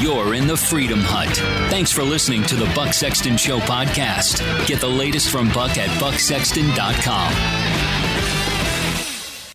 [0.00, 1.34] You're in the Freedom Hut.
[1.70, 4.66] Thanks for listening to the Buck Sexton Show podcast.
[4.66, 7.32] Get the latest from Buck at bucksexton.com.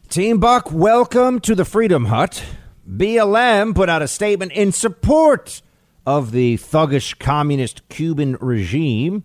[0.09, 2.43] Team Buck, welcome to the Freedom Hut.
[2.89, 5.61] BLM put out a statement in support
[6.07, 9.23] of the thuggish communist Cuban regime.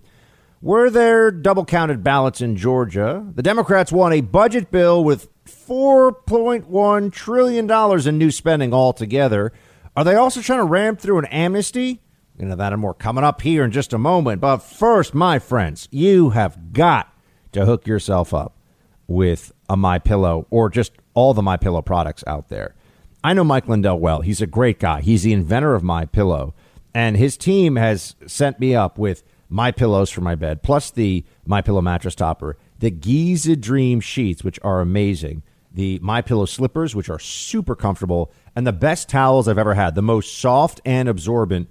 [0.60, 3.26] Were there double counted ballots in Georgia?
[3.34, 7.70] The Democrats won a budget bill with $4.1 trillion
[8.06, 9.52] in new spending altogether.
[9.96, 12.02] Are they also trying to ram through an amnesty?
[12.38, 14.42] You know, that and more coming up here in just a moment.
[14.42, 17.10] But first, my friends, you have got
[17.52, 18.58] to hook yourself up
[19.06, 22.74] with a My Pillow or just all the My Pillow products out there.
[23.24, 24.20] I know Mike Lindell well.
[24.20, 25.00] He's a great guy.
[25.00, 26.54] He's the inventor of My Pillow,
[26.94, 31.24] and his team has sent me up with my pillows for my bed, plus the
[31.46, 35.42] My Pillow mattress topper, the Giza Dream sheets, which are amazing,
[35.72, 39.94] the My Pillow slippers, which are super comfortable, and the best towels I've ever had,
[39.94, 41.68] the most soft and absorbent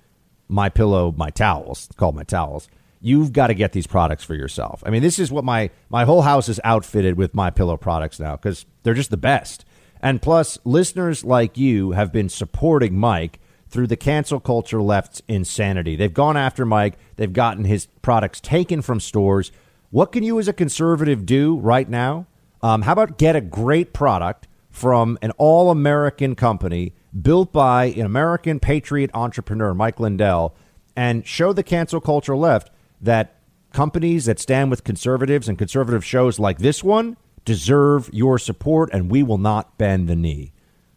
[0.48, 2.70] My Pillow, my towels, called my towels.
[3.02, 4.84] You've got to get these products for yourself.
[4.86, 8.20] I mean, this is what my my whole house is outfitted with My Pillow products
[8.20, 9.66] now because they're just the best.
[10.02, 15.96] And plus, listeners like you have been supporting Mike through the cancel culture left's insanity.
[15.96, 19.52] They've gone after Mike, they've gotten his products taken from stores.
[19.90, 22.28] What can you as a conservative do right now?
[22.62, 28.06] Um, how about get a great product from an all American company built by an
[28.06, 30.54] American patriot entrepreneur, Mike Lindell,
[30.98, 33.40] and show the cancel culture left that
[33.72, 37.16] companies that stand with conservatives and conservative shows like this one
[37.46, 40.52] deserve your support, and we will not bend the knee.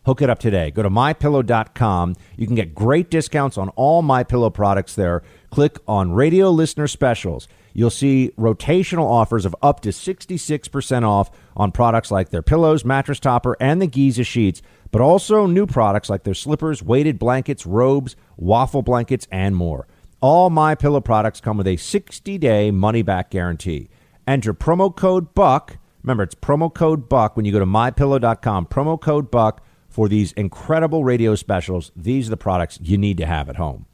[0.07, 0.71] Hook it up today.
[0.71, 2.17] Go to mypillow.com.
[2.37, 5.23] You can get great discounts on all my pillow products there.
[5.51, 7.47] Click on radio listener specials.
[7.73, 13.21] You'll see rotational offers of up to 66% off on products like their pillows, mattress
[13.21, 18.17] topper, and the Giza sheets, but also new products like their slippers, weighted blankets, robes,
[18.37, 19.87] waffle blankets, and more.
[20.21, 23.89] All my pillow products come with a 60-day money-back guarantee.
[24.27, 25.79] Enter promo code BUCK.
[26.03, 28.67] Remember, it's promo code BUCK when you go to mypillow.com.
[28.67, 31.93] Promo code BUCK for these incredible radio specials.
[31.95, 33.87] These are the products you need to have at home.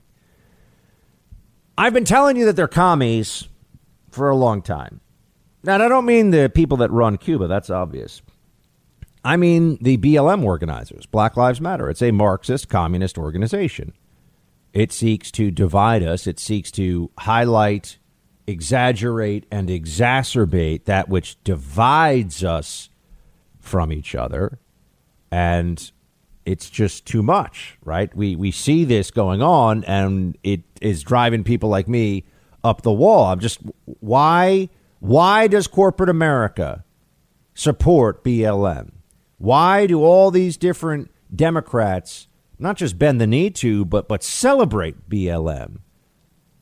[1.77, 3.49] I've been telling you that they're commies
[4.15, 5.01] for a long time.
[5.63, 8.23] Now, I don't mean the people that run Cuba, that's obvious.
[9.25, 11.89] I mean the BLM organizers, Black Lives Matter.
[11.89, 13.95] It's a Marxist communist organization.
[14.75, 17.99] It seeks to divide us, it seeks to highlight,
[18.47, 22.91] exaggerate, and exacerbate that which divides us
[23.61, 24.59] from each other.
[25.31, 25.91] And
[26.45, 28.15] it's just too much, right?
[28.15, 32.25] We we see this going on, and it is driving people like me
[32.65, 33.27] up the wall.
[33.27, 34.69] I'm just why
[35.01, 36.85] why does corporate America
[37.55, 38.93] support BLM?
[39.39, 45.09] Why do all these different Democrats not just bend the knee to, but but celebrate
[45.09, 45.79] BLM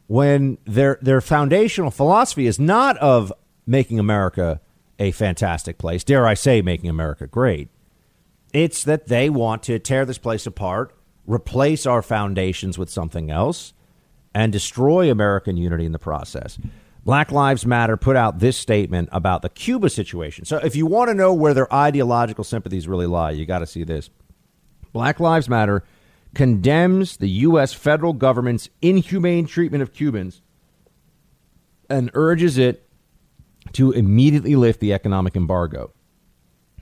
[0.09, 3.33] when their their foundational philosophy is not of
[3.67, 4.61] making America
[4.99, 7.69] a fantastic place, dare I say, making America great
[8.53, 10.95] it's that they want to tear this place apart,
[11.27, 13.73] replace our foundations with something else,
[14.35, 16.59] and destroy American unity in the process.
[17.05, 20.45] Black Lives Matter put out this statement about the Cuba situation.
[20.45, 23.67] So if you want to know where their ideological sympathies really lie, you got to
[23.67, 24.09] see this.
[24.93, 25.83] Black Lives Matter
[26.35, 27.75] condemns the U.S.
[27.75, 30.43] federal government's inhumane treatment of Cubans
[31.91, 32.89] and urges it
[33.73, 35.93] to immediately lift the economic embargo.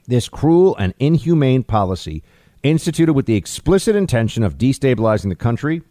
[0.07, 2.23] This cruel and inhumane policy,
[2.63, 5.81] instituted with the explicit intention of destabilizing the country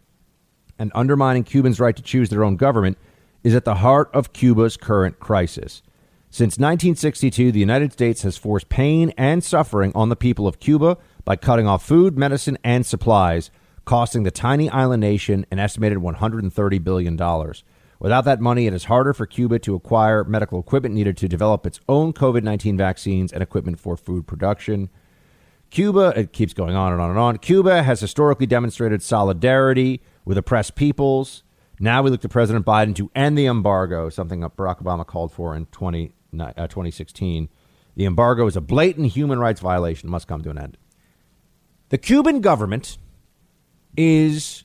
[0.81, 2.99] and undermining Cubans' right to choose their own government,
[3.45, 5.83] is at the heart of Cuba's current crisis.
[6.31, 10.97] Since 1962, the United States has forced pain and suffering on the people of Cuba
[11.25, 13.51] by cutting off food, medicine, and supplies,
[13.85, 17.17] costing the tiny island nation an estimated $130 billion.
[17.99, 21.67] Without that money, it is harder for Cuba to acquire medical equipment needed to develop
[21.67, 24.89] its own COVID 19 vaccines and equipment for food production.
[25.71, 27.37] Cuba, it keeps going on and on and on.
[27.37, 31.43] Cuba has historically demonstrated solidarity with oppressed peoples.
[31.79, 35.57] Now we look to President Biden to end the embargo, something Barack Obama called for
[35.57, 37.49] in 20, uh, 2016.
[37.97, 40.77] The embargo is a blatant human rights violation, must come to an end.
[41.89, 42.99] The Cuban government
[43.97, 44.65] is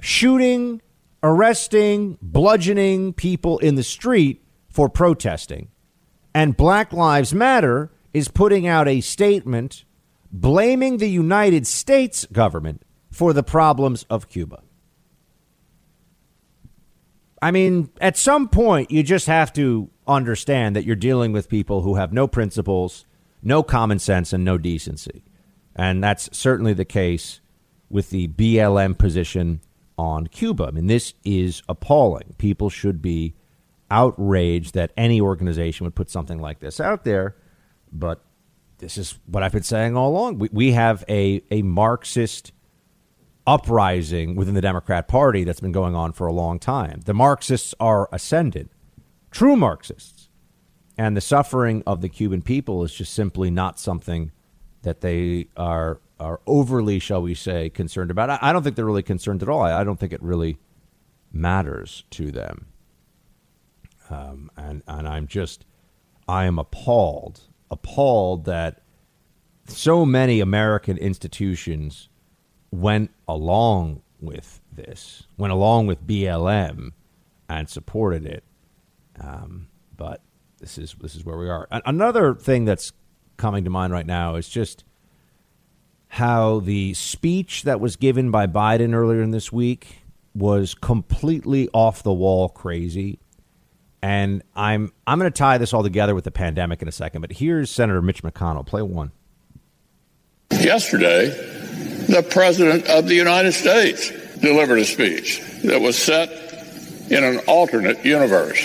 [0.00, 0.80] shooting
[1.24, 5.68] arresting, bludgeoning people in the street for protesting.
[6.34, 9.84] And Black Lives Matter is putting out a statement
[10.30, 14.63] blaming the United States government for the problems of Cuba.
[17.44, 21.82] I mean, at some point, you just have to understand that you're dealing with people
[21.82, 23.04] who have no principles,
[23.42, 25.24] no common sense, and no decency.
[25.76, 27.42] And that's certainly the case
[27.90, 29.60] with the BLM position
[29.98, 30.68] on Cuba.
[30.68, 32.34] I mean, this is appalling.
[32.38, 33.34] People should be
[33.90, 37.36] outraged that any organization would put something like this out there.
[37.92, 38.24] But
[38.78, 40.38] this is what I've been saying all along.
[40.38, 42.53] We, we have a, a Marxist
[43.46, 47.00] uprising within the Democrat Party that's been going on for a long time.
[47.04, 48.70] The Marxists are ascendant,
[49.30, 50.28] true Marxists.
[50.96, 54.30] And the suffering of the Cuban people is just simply not something
[54.82, 58.30] that they are are overly, shall we say, concerned about.
[58.30, 59.62] I, I don't think they're really concerned at all.
[59.62, 60.58] I, I, don't think it really
[61.32, 62.66] matters to them.
[64.08, 65.64] Um, and and I'm just,
[66.28, 67.40] I am appalled,
[67.70, 68.82] appalled that
[69.66, 72.08] so many American institutions
[72.74, 76.90] went along with this, went along with BLM,
[77.48, 78.44] and supported it.
[79.20, 80.20] Um, but
[80.58, 81.68] this is this is where we are.
[81.70, 82.92] Another thing that's
[83.36, 84.84] coming to mind right now is just
[86.08, 89.98] how the speech that was given by Biden earlier in this week
[90.34, 93.18] was completely off the wall crazy.
[94.02, 97.20] And I'm I'm going to tie this all together with the pandemic in a second,
[97.20, 98.66] but here's Senator Mitch McConnell.
[98.66, 99.12] Play one.
[100.60, 101.30] Yesterday,
[102.08, 106.30] the President of the United States delivered a speech that was set
[107.10, 108.58] in an alternate universe.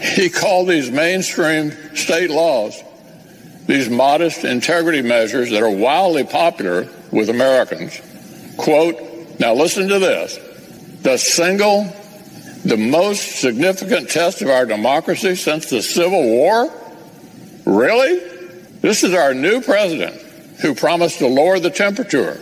[0.00, 2.82] He called these mainstream state laws
[3.70, 8.00] these modest integrity measures that are wildly popular with Americans.
[8.56, 10.38] Quote, now listen to this.
[11.02, 11.84] The single,
[12.64, 16.68] the most significant test of our democracy since the Civil War?
[17.64, 18.18] Really?
[18.80, 20.20] This is our new president
[20.62, 22.40] who promised to lower the temperature,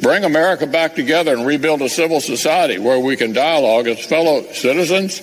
[0.00, 4.42] bring America back together and rebuild a civil society where we can dialogue as fellow
[4.52, 5.20] citizens.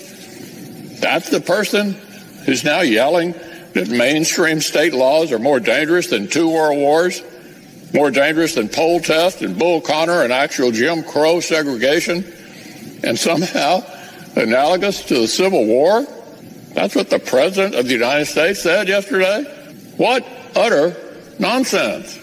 [1.00, 1.94] That's the person
[2.46, 3.34] who's now yelling
[3.74, 7.22] that mainstream state laws are more dangerous than two world wars,
[7.94, 12.26] more dangerous than poll test and Bull Connor and actual Jim Crow segregation,
[13.04, 13.84] and somehow
[14.36, 16.06] analogous to the Civil War?
[16.74, 19.44] That's what the President of the United States said yesterday?
[19.98, 20.26] What
[20.56, 20.96] utter
[21.40, 22.20] nonsense.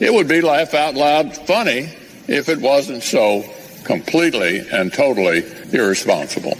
[0.00, 1.88] It would be laugh out loud funny
[2.28, 3.44] if it wasn't so
[3.84, 6.54] completely and totally irresponsible.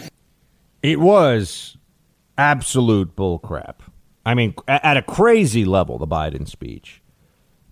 [0.82, 1.76] It was
[2.38, 3.76] absolute bullcrap.
[4.24, 7.02] I mean, at a crazy level, the Biden speech.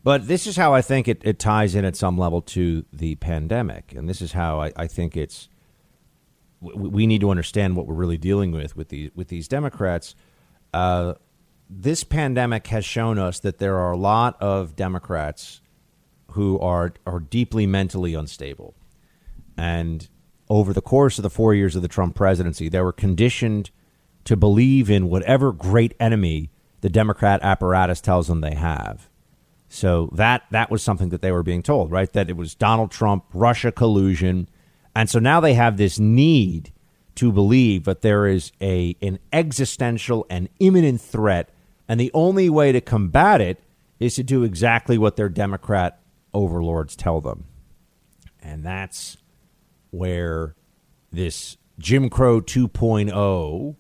[0.05, 3.15] But this is how I think it, it ties in at some level to the
[3.17, 3.95] pandemic.
[3.97, 5.49] And this is how I, I think it's
[6.61, 10.15] we need to understand what we're really dealing with with these with these Democrats.
[10.73, 11.15] Uh,
[11.69, 15.61] this pandemic has shown us that there are a lot of Democrats
[16.33, 18.75] who are are deeply mentally unstable,
[19.57, 20.09] and
[20.49, 23.71] over the course of the four years of the Trump presidency, they were conditioned
[24.25, 26.51] to believe in whatever great enemy
[26.81, 29.09] the Democrat apparatus tells them they have.
[29.69, 32.13] So that that was something that they were being told, right?
[32.13, 34.49] That it was Donald Trump, Russia collusion,
[34.95, 36.73] and so now they have this need
[37.17, 41.51] to believe that there is a an existential and imminent threat,
[41.89, 43.63] and the only way to combat it
[44.01, 46.01] is to do exactly what their Democrat
[46.33, 47.45] overlords tell them,
[48.43, 49.17] and that's
[49.91, 50.55] where
[51.13, 53.77] this Jim Crow 2.0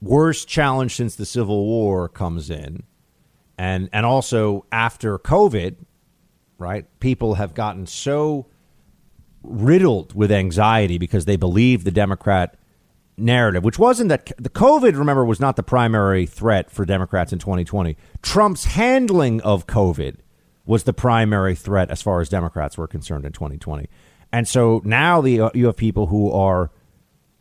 [0.00, 2.84] worst challenge since the Civil War comes in,
[3.58, 5.76] and and also after COVID,
[6.58, 6.86] right?
[7.00, 8.46] People have gotten so
[9.42, 12.56] riddled with anxiety because they believe the Democrat
[13.16, 17.38] narrative, which wasn't that the COVID, remember, was not the primary threat for Democrats in
[17.38, 17.96] 2020.
[18.22, 20.16] Trump's handling of COVID
[20.66, 23.88] was the primary threat as far as Democrats were concerned in 2020.
[24.32, 26.70] And so now the, uh, you have people who are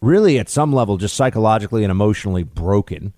[0.02, 3.14] really at some level just psychologically and emotionally broken.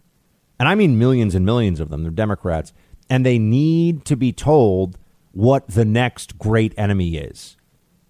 [0.59, 2.03] And I mean millions and millions of them.
[2.03, 2.71] They're Democrats.
[3.09, 4.97] And they need to be told
[5.31, 7.57] what the next great enemy is.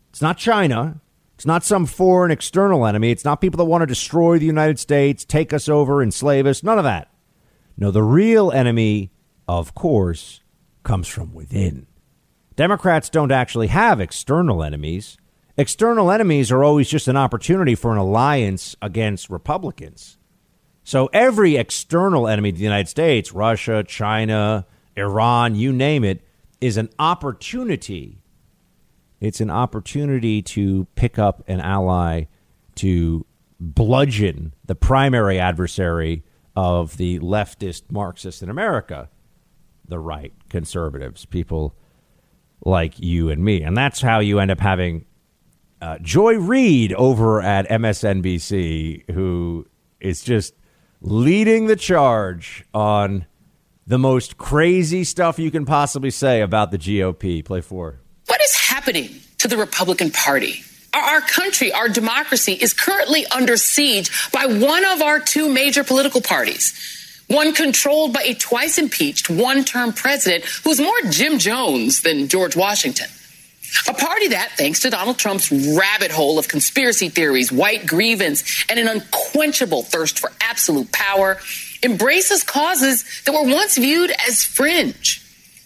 [0.10, 1.02] It's not China.
[1.36, 3.12] It's not some foreign external enemy.
[3.12, 6.64] It's not people that want to destroy the United States, take us over, enslave us.
[6.64, 7.12] None of that.
[7.78, 9.12] No, the real enemy,
[9.48, 10.42] of course,
[10.84, 11.88] comes from within.
[12.56, 15.18] Democrats don't actually have external enemies.
[15.58, 20.18] External enemies are always just an opportunity for an alliance against Republicans.
[20.86, 24.66] So every external enemy to the United States, Russia, China,
[24.96, 26.22] Iran, you name it,
[26.62, 28.22] is an opportunity.
[29.20, 32.26] It's an opportunity to pick up an ally
[32.76, 33.26] to
[33.60, 36.24] bludgeon the primary adversary
[36.56, 39.10] of the leftist Marxists in America,
[39.88, 41.76] the right conservatives, people
[42.64, 43.62] like you and me.
[43.62, 45.06] And that's how you end up having
[45.82, 49.68] uh, Joy Reid over at MSNBC, who
[50.00, 50.54] is just
[51.02, 53.26] leading the charge on
[53.86, 57.44] the most crazy stuff you can possibly say about the GOP.
[57.46, 58.00] Play four.
[58.28, 60.64] What is happening to the Republican Party?
[60.94, 66.22] Our, country, our democracy is currently under siege by one of our two major political
[66.22, 66.74] parties.
[67.28, 72.56] One controlled by a twice impeached one term president who's more Jim Jones than George
[72.56, 73.08] Washington.
[73.90, 78.80] A party that, thanks to Donald Trump's rabbit hole of conspiracy theories, white grievance, and
[78.80, 81.40] an unquenchable thirst for absolute power,
[81.84, 85.22] embraces causes that were once viewed as fringe.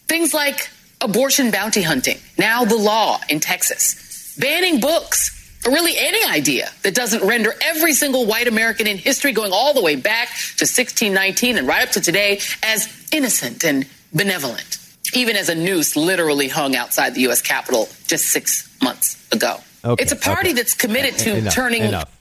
[0.07, 0.69] Things like
[1.01, 6.95] abortion bounty hunting, now the law in Texas, banning books, or really any idea that
[6.95, 11.57] doesn't render every single white American in history going all the way back to 1619
[11.57, 14.77] and right up to today as innocent and benevolent,
[15.13, 17.41] even as a noose literally hung outside the U.S.
[17.41, 19.57] Capitol just six months ago.
[19.83, 20.53] Okay, it's a party okay.
[20.53, 21.83] that's committed to enough, turning.
[21.83, 22.15] Enough.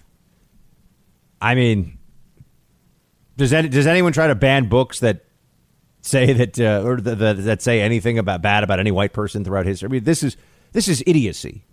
[1.41, 1.99] I mean,
[3.37, 5.25] does that, does anyone try to ban books that
[6.01, 9.45] say that uh, or the, the, that say anything about bad about any white person
[9.45, 9.89] throughout history?
[9.89, 10.37] I mean, this is
[10.73, 11.65] this is idiocy.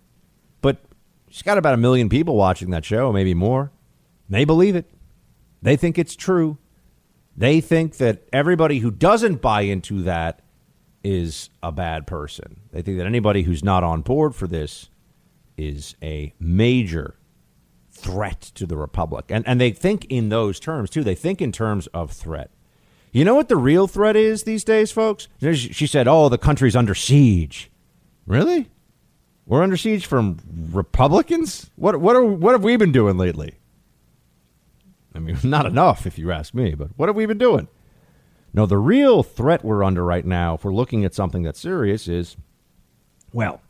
[0.60, 0.78] But
[1.28, 3.72] she's got about a million people watching that show, maybe more.
[4.28, 4.90] They believe it.
[5.62, 6.58] They think it's true.
[7.36, 10.42] They think that everybody who doesn't buy into that
[11.04, 12.60] is a bad person.
[12.72, 14.88] They think that anybody who's not on board for this
[15.56, 17.16] is a major
[17.90, 19.26] threat to the republic.
[19.28, 21.04] And and they think in those terms too.
[21.04, 22.50] They think in terms of threat.
[23.12, 25.28] You know what the real threat is these days, folks?
[25.40, 27.70] She said, "Oh, the country's under siege."
[28.26, 28.68] Really?
[29.46, 30.38] We're under siege from
[30.72, 31.70] Republicans?
[31.76, 33.54] What what are what have we been doing lately?
[35.14, 37.68] I mean, not enough if you ask me, but what have we been doing?
[38.52, 42.08] No, the real threat we're under right now, if we're looking at something that's serious,
[42.08, 42.36] is
[43.32, 43.60] well,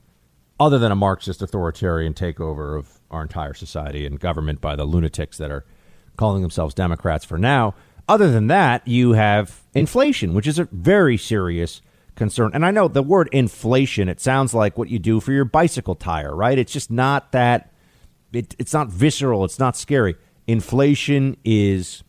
[0.59, 5.39] other than a Marxist authoritarian takeover of our entire society and government by the lunatics
[5.39, 5.65] that are
[6.17, 7.75] calling themselves Democrats for now,
[8.09, 11.81] other than that, you have inflation, which is a very serious
[12.15, 12.51] concern.
[12.55, 15.95] And I know the word inflation, it sounds like what you do for your bicycle
[15.95, 16.59] tire, right?
[16.59, 17.73] It's just not that,
[18.33, 20.17] it, it's not visceral, it's not scary.
[20.47, 22.03] Inflation is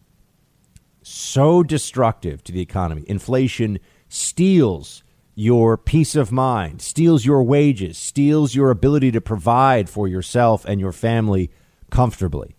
[1.01, 3.03] so destructive to the economy.
[3.07, 5.03] Inflation steals
[5.35, 10.81] your peace of mind, steals your wages, steals your ability to provide for yourself and
[10.81, 11.49] your family
[11.89, 12.56] comfortably.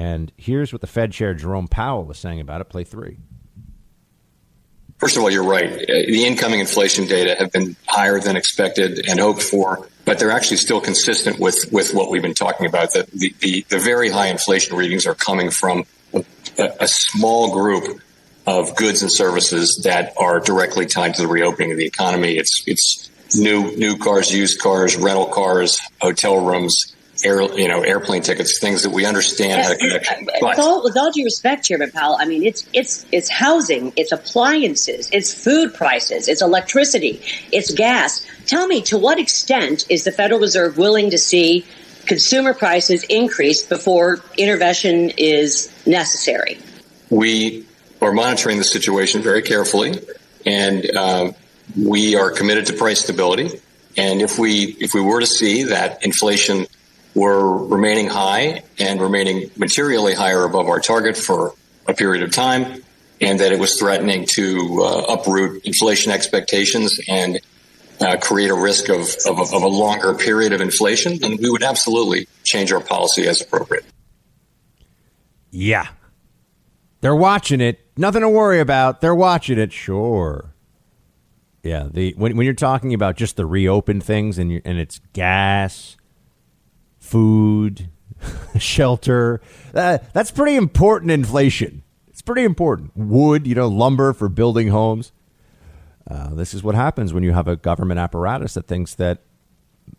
[0.00, 2.70] And here's what the Fed Chair Jerome Powell was saying about it.
[2.70, 3.18] Play three.
[4.96, 5.70] First of all, you're right.
[5.70, 10.30] Uh, the incoming inflation data have been higher than expected and hoped for, but they're
[10.30, 12.94] actually still consistent with, with what we've been talking about.
[12.94, 16.24] The, the, the, the very high inflation readings are coming from a,
[16.80, 18.00] a small group
[18.46, 22.38] of goods and services that are directly tied to the reopening of the economy.
[22.38, 28.22] It's, it's new, new cars, used cars, rental cars, hotel rooms, air, you know, airplane
[28.22, 30.42] tickets, things that we understand how to connect.
[30.42, 34.12] With all, with all due respect, Chairman Powell, I mean, it's it's it's housing, it's
[34.12, 37.20] appliances, it's food prices, it's electricity,
[37.52, 38.26] it's gas.
[38.46, 41.64] Tell me, to what extent is the Federal Reserve willing to see
[42.06, 46.58] consumer prices increase before intervention is necessary?
[47.10, 47.64] We
[48.00, 49.94] are monitoring the situation very carefully,
[50.46, 51.32] and uh,
[51.78, 53.60] we are committed to price stability.
[53.96, 56.66] And if we if we were to see that inflation
[57.14, 61.54] were remaining high and remaining materially higher above our target for
[61.86, 62.82] a period of time,
[63.20, 67.40] and that it was threatening to uh, uproot inflation expectations and
[68.00, 71.62] uh, create a risk of, of, of, a longer period of inflation, then we would
[71.62, 73.84] absolutely change our policy as appropriate.
[75.50, 75.88] Yeah.
[77.02, 77.80] They're watching it.
[77.96, 79.00] Nothing to worry about.
[79.00, 79.72] They're watching it.
[79.72, 80.54] Sure.
[81.62, 81.88] Yeah.
[81.90, 85.96] The when, when you're talking about just the reopen things and you, and it's gas
[87.10, 87.88] food,
[88.58, 89.40] shelter.
[89.74, 91.82] Uh, that's pretty important inflation.
[92.08, 92.92] It's pretty important.
[92.96, 95.12] Wood, you know, lumber for building homes.
[96.08, 99.22] Uh, this is what happens when you have a government apparatus that thinks that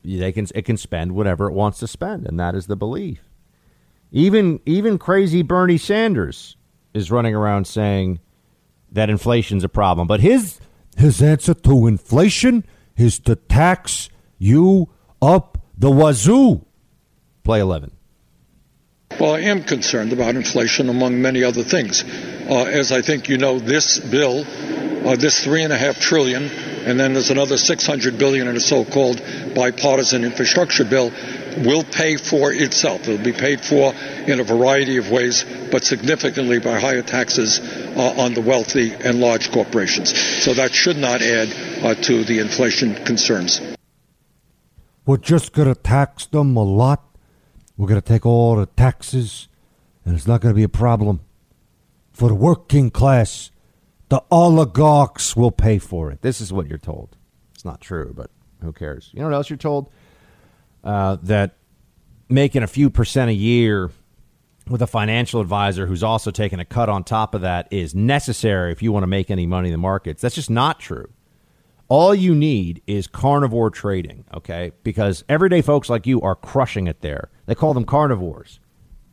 [0.04, 3.20] they can it can spend whatever it wants to spend, and that is the belief.
[4.12, 6.56] Even even crazy Bernie Sanders
[6.94, 8.20] is running around saying
[8.92, 10.60] that inflation's a problem, but his
[10.98, 12.66] his answer to inflation
[12.98, 14.90] is to tax you
[15.22, 16.66] up the wazoo.
[17.44, 17.92] Play 11.
[19.20, 22.04] Well, I am concerned about inflation, among many other things.
[22.04, 26.44] Uh, as I think you know, this bill, uh, this three and a half trillion,
[26.44, 29.22] and then there's another 600 billion in a so-called
[29.54, 31.12] bipartisan infrastructure bill,
[31.58, 33.08] will pay for itself.
[33.08, 38.22] It'll be paid for in a variety of ways, but significantly by higher taxes uh,
[38.22, 40.18] on the wealthy and large corporations.
[40.44, 41.50] So that should not add
[41.84, 43.62] uh, to the inflation concerns.
[45.06, 47.11] We're just going to tax them a lot
[47.82, 49.48] we're going to take all the taxes,
[50.06, 51.22] and it's not going to be a problem.
[52.12, 53.50] For the working class,
[54.10, 56.22] the oligarchs will pay for it.
[56.22, 57.18] This is what you're told.
[57.56, 58.30] It's not true, but
[58.62, 59.10] who cares?
[59.14, 59.90] You know what else you're told?
[60.84, 61.56] Uh, that
[62.30, 63.90] making a few percent a year
[64.68, 68.72] with a financial advisor who's also taking a cut on top of that is necessary
[68.72, 70.22] if you want to make any money in the markets.
[70.22, 71.10] That's just not true.
[71.92, 74.72] All you need is carnivore trading, okay?
[74.82, 77.30] Because everyday folks like you are crushing it there.
[77.48, 78.62] They call them carnivores.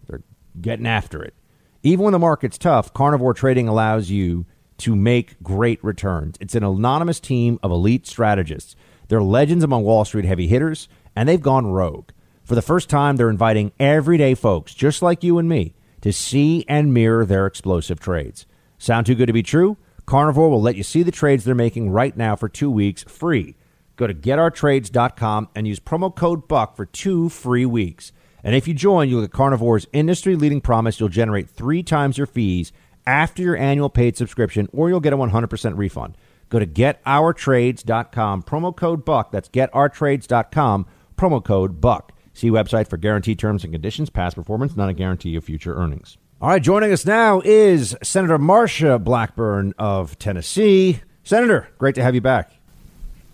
[0.07, 0.23] They're
[0.61, 1.35] getting after it.
[1.83, 6.37] Even when the market's tough, carnivore trading allows you to make great returns.
[6.41, 8.77] It's an anonymous team of elite strategists.
[9.09, 12.11] They're legends among Wall Street heavy hitters, and they've gone rogue.
[12.45, 16.65] For the first time, they're inviting everyday folks, just like you and me, to see
[16.69, 18.47] and mirror their explosive trades.
[18.79, 19.79] Sound too good to be true?
[20.09, 23.57] Carnivore will let you see the trades they're making right now for two weeks free.
[23.97, 28.11] Go to getourtrades.com and use promo code BUCK for two free weeks.
[28.43, 32.27] And if you join, you'll get Carnivore's industry leading promise you'll generate three times your
[32.27, 32.73] fees
[33.07, 36.17] after your annual paid subscription, or you'll get a 100% refund.
[36.49, 39.31] Go to getourtrades.com, promo code BUCK.
[39.31, 40.87] That's getourtrades.com,
[41.19, 42.13] promo code BUCK.
[42.33, 44.09] See website for guaranteed terms and conditions.
[44.09, 46.17] Past performance, not a guarantee of future earnings.
[46.41, 51.01] All right, joining us now is Senator Marsha Blackburn of Tennessee.
[51.25, 52.53] Senator, great to have you back.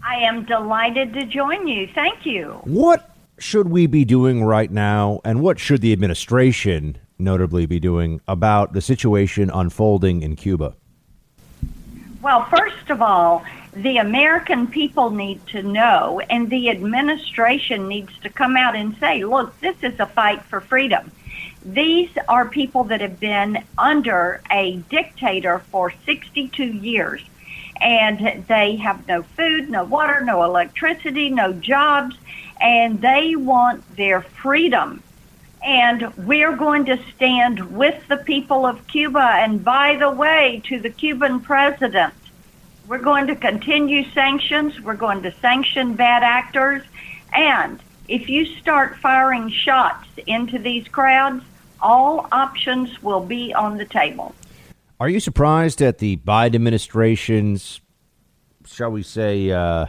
[0.02, 1.86] I am delighted to join you.
[1.94, 2.62] Thank you.
[2.64, 8.22] What should we be doing right now, and what should the administration notably be doing
[8.26, 10.74] about the situation unfolding in Cuba?
[12.22, 13.44] Well, first of all,
[13.74, 19.26] the American people need to know, and the administration needs to come out and say,
[19.26, 21.12] look, this is a fight for freedom.
[21.64, 27.24] These are people that have been under a dictator for 62 years,
[27.80, 32.16] and they have no food, no water, no electricity, no jobs,
[32.60, 35.02] and they want their freedom.
[35.62, 39.36] And we're going to stand with the people of Cuba.
[39.36, 42.12] And by the way, to the Cuban president,
[42.86, 44.78] we're going to continue sanctions.
[44.78, 46.82] We're going to sanction bad actors.
[47.32, 51.42] And if you start firing shots into these crowds,
[51.84, 54.34] all options will be on the table.
[54.98, 57.80] Are you surprised at the Biden administration's,
[58.66, 59.86] shall we say, uh,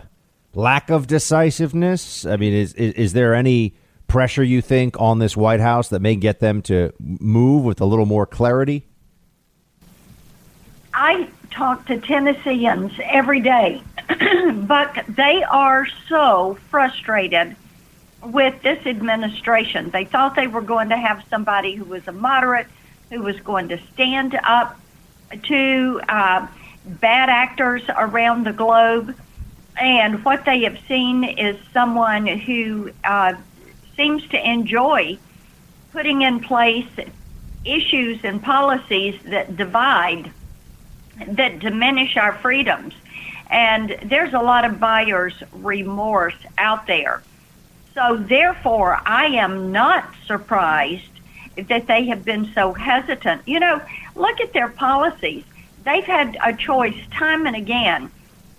[0.53, 2.25] lack of decisiveness?
[2.25, 3.75] I mean, is, is, is there any
[4.07, 7.85] pressure you think on this White House that may get them to move with a
[7.85, 8.85] little more clarity?
[10.93, 13.81] I talk to Tennesseans every day,
[14.53, 17.55] but they are so frustrated
[18.25, 19.89] with this administration.
[19.91, 22.67] They thought they were going to have somebody who was a moderate,
[23.09, 24.79] who was going to stand up
[25.43, 26.47] to uh,
[26.85, 29.15] bad actors around the globe.
[29.79, 33.33] And what they have seen is someone who uh,
[33.95, 35.17] seems to enjoy
[35.91, 36.87] putting in place
[37.63, 40.31] issues and policies that divide
[41.27, 42.93] that diminish our freedoms.
[43.49, 47.21] And there's a lot of buyer's remorse out there.
[47.95, 51.09] So, therefore, I am not surprised
[51.55, 53.41] that they have been so hesitant.
[53.47, 53.81] You know,
[54.15, 55.45] look at their policies.
[55.85, 58.11] They've had a choice time and again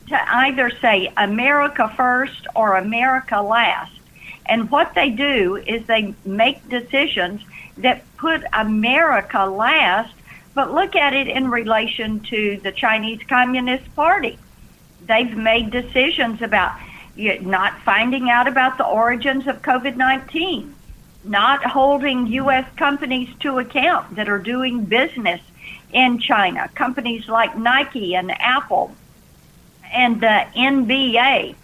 [0.09, 3.93] to either say America first or America last.
[4.47, 7.43] And what they do is they make decisions
[7.77, 10.15] that put America last
[10.57, 14.39] but look at it in relation to the Chinese Communist Party.
[15.03, 16.73] They've made decisions about
[17.17, 20.75] not finding out about the origins of COVID 19,
[21.25, 22.67] not holding U.S.
[22.77, 25.41] companies to account that are doing business
[25.93, 28.95] in China, companies like Nike and Apple
[29.93, 31.55] and the NBA.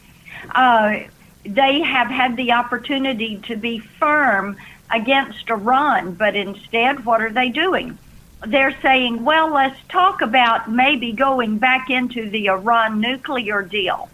[0.50, 1.00] Uh,
[1.44, 4.56] they have had the opportunity to be firm
[4.90, 7.98] against Iran, but instead, what are they doing?
[8.46, 14.08] they're saying, well, let's talk about maybe going back into the Iran nuclear deal.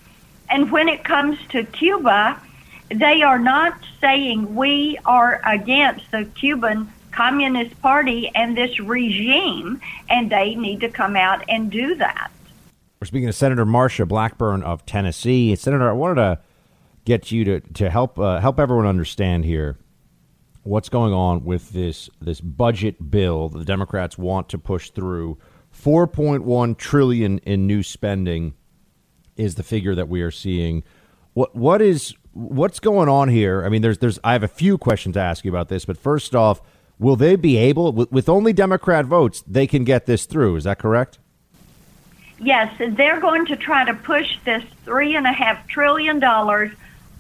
[0.51, 2.41] And when it comes to Cuba,
[2.91, 10.31] they are not saying we are against the Cuban Communist Party and this regime, and
[10.31, 12.31] they need to come out and do that.
[13.01, 15.55] We're speaking to Senator Marsha Blackburn of Tennessee.
[15.55, 16.41] Senator, I wanted to
[17.05, 19.79] get you to, to help uh, help everyone understand here
[20.63, 25.39] what's going on with this this budget bill the Democrats want to push through.
[25.73, 28.55] 4.1 trillion in new spending
[29.39, 30.83] is the figure that we are seeing.
[31.35, 33.65] What what is what's going on here?
[33.65, 35.97] I mean, there's there's I have a few questions to ask you about this, but
[35.97, 36.61] first off,
[36.99, 40.57] will they be able with, with only Democrat votes they can get this through?
[40.57, 41.19] Is that correct?
[42.41, 46.71] Yes, they're going to try to push this three and a half trillion dollars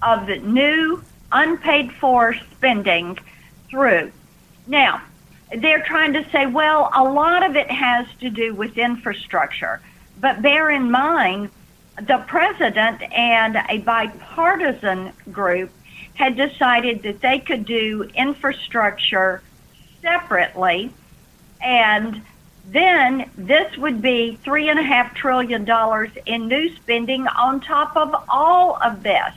[0.02, 1.02] of the new
[1.33, 3.18] unpaid for spending
[3.68, 4.12] through.
[4.66, 5.02] Now,
[5.57, 9.81] they're trying to say, well, a lot of it has to do with infrastructure.
[10.20, 11.50] But bear in mind,
[12.01, 15.71] the president and a bipartisan group
[16.15, 19.43] had decided that they could do infrastructure
[20.03, 20.93] separately,
[21.61, 22.23] and
[22.67, 27.97] then this would be three and a half trillion dollars in new spending on top
[27.97, 29.33] of all of this.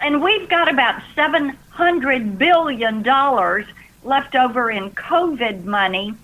[0.00, 3.66] And we've got about seven hundred billion dollars
[4.04, 6.14] left over in COVID money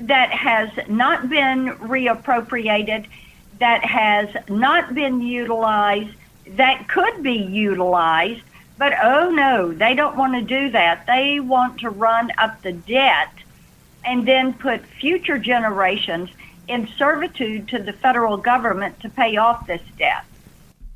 [0.00, 3.06] that has not been reappropriated,
[3.60, 6.16] that has not been utilized,
[6.56, 8.42] that could be utilized.
[8.78, 11.06] But oh no, they don't want to do that.
[11.06, 13.32] They want to run up the debt
[14.04, 16.30] and then put future generations
[16.66, 20.24] in servitude to the federal government to pay off this debt.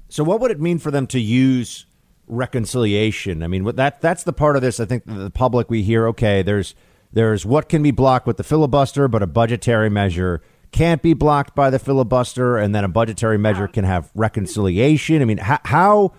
[0.08, 1.84] So, what would it mean for them to use
[2.26, 3.42] reconciliation?
[3.42, 4.80] I mean, that that's the part of this.
[4.80, 6.08] I think the public we hear.
[6.08, 6.74] Okay, there's
[7.12, 10.40] there's what can be blocked with the filibuster, but a budgetary measure
[10.74, 15.22] can't be blocked by the filibuster, and then a budgetary measure can have reconciliation.
[15.22, 16.12] I mean, how how,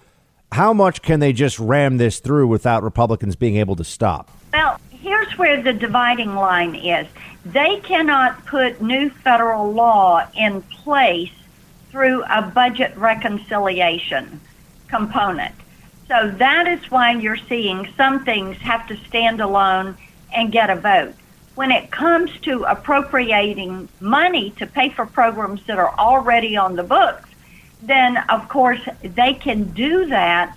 [0.54, 4.32] how much can they just ram this through without Republicans being able to stop?
[4.54, 7.06] Well, here's where the dividing line is.
[7.46, 11.34] They cannot put new federal law in place
[11.92, 14.40] through a budget reconciliation
[14.88, 15.54] component.
[16.08, 19.98] So that is why you're seeing some things have to stand alone
[20.34, 21.16] and get a vote.
[21.56, 26.84] When it comes to appropriating money to pay for programs that are already on the
[26.84, 27.30] books,
[27.82, 30.56] then of course they can do that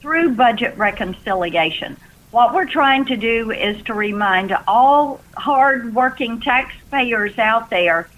[0.00, 1.96] through budget reconciliation.
[2.30, 8.08] What we're trying to do is to remind all hard-working taxpayers out there,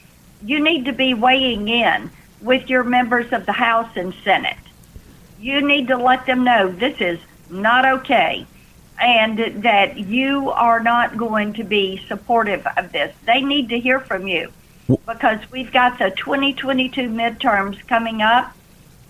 [0.44, 2.10] you need to be weighing in
[2.42, 4.56] with your members of the House and Senate.
[5.40, 8.46] You need to let them know this is not okay
[9.00, 13.14] and that you are not going to be supportive of this.
[13.24, 14.52] They need to hear from you
[15.06, 18.54] because we've got the 2022 midterms coming up,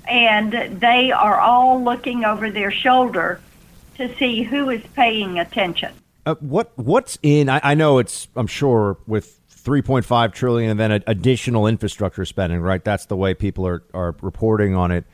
[0.06, 3.40] and they are all looking over their shoulder
[3.96, 5.92] to see who is paying attention.
[6.26, 7.48] Uh, what what's in?
[7.48, 8.28] I, I, know it's.
[8.36, 12.60] I'm sure with 3.5 trillion and then additional infrastructure spending.
[12.60, 15.04] Right, that's the way people are are reporting on it.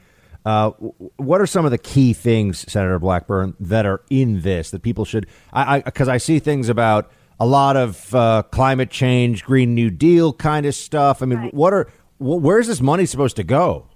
[0.47, 0.71] Uh,
[1.17, 5.05] what are some of the key things, Senator Blackburn, that are in this that people
[5.05, 5.27] should?
[5.53, 9.91] I because I, I, see things about a lot of uh, climate change, Green New
[9.91, 11.21] Deal kind of stuff.
[11.21, 11.53] I mean, right.
[11.55, 13.89] what are wh- where's this money supposed to go?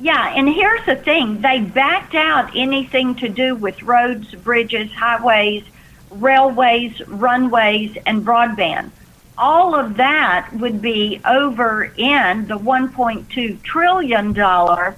[0.00, 5.64] Yeah, and here's the thing: they backed out anything to do with roads, bridges, highways,
[6.12, 8.90] railways, runways, and broadband.
[9.36, 14.96] All of that would be over in the 1.2 trillion dollar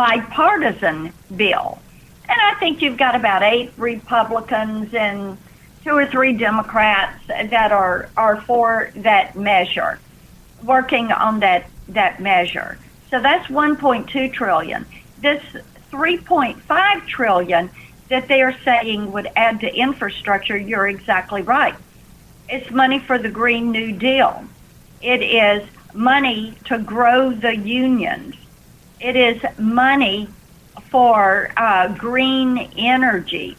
[0.00, 1.78] bipartisan bill.
[2.26, 5.36] And I think you've got about eight Republicans and
[5.84, 10.00] two or three Democrats that are, are for that measure,
[10.64, 12.78] working on that, that measure.
[13.10, 14.86] So that's 1.2 trillion.
[15.20, 15.42] This
[15.92, 17.68] 3.5 trillion
[18.08, 21.74] that they are saying would add to infrastructure, you're exactly right.
[22.48, 24.44] It's money for the Green New Deal.
[25.02, 28.34] It is money to grow the unions.
[29.00, 30.28] It is money
[30.90, 33.56] for uh, green energy.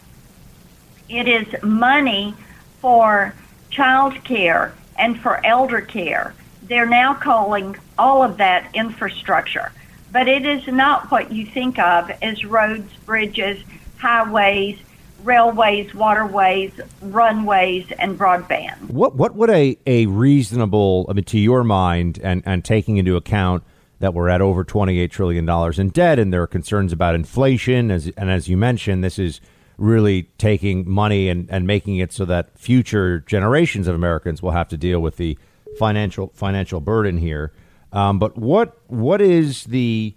[1.09, 2.35] It is money
[2.79, 3.33] for
[3.71, 6.35] child care and for elder care.
[6.63, 9.71] They're now calling all of that infrastructure.
[10.11, 13.63] But it is not what you think of as roads, bridges,
[13.97, 14.77] highways,
[15.23, 18.91] railways, waterways, runways, and broadband.
[18.91, 23.15] What what would a, a reasonable, I mean, to your mind, and, and taking into
[23.15, 23.63] account
[24.01, 25.47] that we're at over $28 trillion
[25.79, 27.91] in debt, and there are concerns about inflation.
[27.91, 29.39] As, and as you mentioned, this is
[29.77, 34.67] really taking money and, and making it so that future generations of Americans will have
[34.69, 35.37] to deal with the
[35.77, 37.53] financial financial burden here.
[37.93, 40.15] Um, but what what is the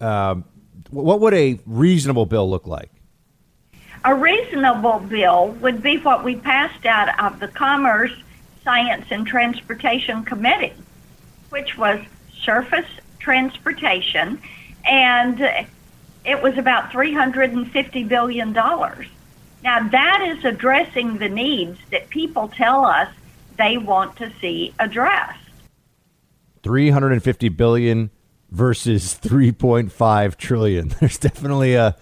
[0.00, 0.36] uh,
[0.90, 2.90] what would a reasonable bill look like?
[4.04, 8.12] A reasonable bill would be what we passed out of the Commerce,
[8.64, 10.74] Science, and Transportation Committee,
[11.50, 12.00] which was
[12.42, 12.86] surface
[13.26, 14.40] transportation,
[14.84, 15.40] and
[16.24, 18.52] it was about $350 billion.
[18.52, 23.08] Now, that is addressing the needs that people tell us
[23.56, 25.40] they want to see addressed.
[26.62, 28.12] 350 billion
[28.52, 30.88] versus 3.5 trillion.
[31.00, 31.96] There's definitely a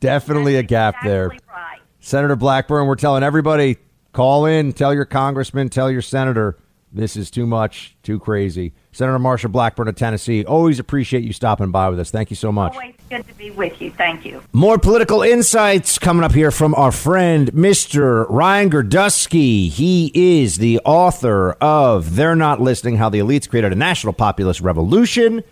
[0.00, 1.28] definitely That's a gap exactly there.
[1.28, 1.80] Right.
[2.00, 3.76] Senator Blackburn, we're telling everybody
[4.12, 6.58] call in, tell your congressman, tell your senator
[6.92, 8.72] this is too much, too crazy.
[8.92, 12.10] Senator Marsha Blackburn of Tennessee, always appreciate you stopping by with us.
[12.10, 12.72] Thank you so much.
[12.72, 13.90] Always good to be with you.
[13.90, 14.42] Thank you.
[14.52, 18.26] More political insights coming up here from our friend, Mr.
[18.30, 19.68] Ryan Girdusky.
[19.68, 24.60] He is the author of They're Not Listening How the Elites Created a National Populist
[24.60, 25.42] Revolution.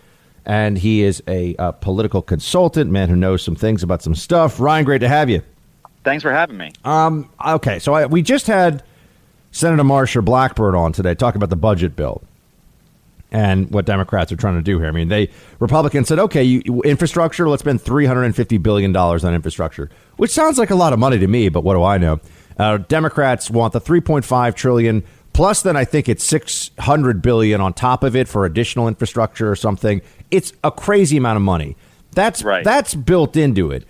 [0.47, 4.61] And he is a, a political consultant, man who knows some things about some stuff.
[4.61, 5.42] Ryan, great to have you.
[6.05, 6.70] Thanks for having me.
[6.85, 8.83] Um, okay, so I, we just had
[9.55, 12.25] Senator Marsha Blackburn on today talking about the budget bill
[13.31, 14.88] and what Democrats are trying to do here.
[14.88, 18.93] I mean, they Republicans said, okay, you, infrastructure, let's spend three hundred and fifty billion
[18.93, 21.85] dollars on infrastructure, which sounds like a lot of money to me, but what do
[21.85, 22.21] I know?
[22.59, 25.62] Uh, Democrats want the three point five trillion plus.
[25.62, 29.57] Then I think it's six hundred billion on top of it for additional infrastructure or
[29.57, 30.03] something.
[30.33, 31.77] It's a crazy amount of money.
[32.11, 32.64] That's right.
[32.64, 33.87] that's built into it.